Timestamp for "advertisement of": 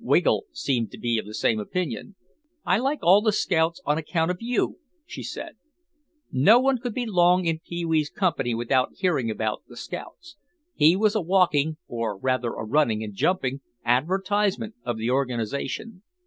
13.84-14.96